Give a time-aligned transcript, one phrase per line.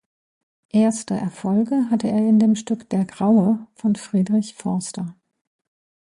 [0.71, 5.13] Erste Erfolge hatte er in dem Stück "Der Graue" von Friedrich Forster.